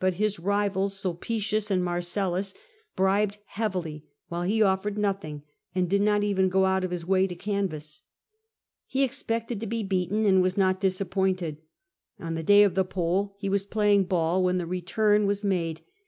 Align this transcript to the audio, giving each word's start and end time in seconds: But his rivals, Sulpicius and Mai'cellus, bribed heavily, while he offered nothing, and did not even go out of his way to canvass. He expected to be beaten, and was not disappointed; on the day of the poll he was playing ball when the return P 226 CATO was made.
But 0.00 0.14
his 0.14 0.40
rivals, 0.40 0.98
Sulpicius 0.98 1.70
and 1.70 1.84
Mai'cellus, 1.84 2.54
bribed 2.96 3.36
heavily, 3.44 4.06
while 4.28 4.40
he 4.42 4.62
offered 4.62 4.96
nothing, 4.96 5.42
and 5.74 5.86
did 5.86 6.00
not 6.00 6.22
even 6.24 6.48
go 6.48 6.64
out 6.64 6.82
of 6.82 6.90
his 6.90 7.04
way 7.04 7.26
to 7.26 7.34
canvass. 7.34 8.00
He 8.86 9.02
expected 9.04 9.60
to 9.60 9.66
be 9.66 9.82
beaten, 9.82 10.24
and 10.24 10.40
was 10.40 10.56
not 10.56 10.80
disappointed; 10.80 11.58
on 12.18 12.36
the 12.36 12.42
day 12.42 12.62
of 12.62 12.74
the 12.74 12.86
poll 12.86 13.36
he 13.38 13.50
was 13.50 13.66
playing 13.66 14.04
ball 14.04 14.42
when 14.42 14.56
the 14.56 14.64
return 14.64 15.24
P 15.24 15.24
226 15.24 15.24
CATO 15.24 15.26
was 15.26 15.44
made. 15.44 15.80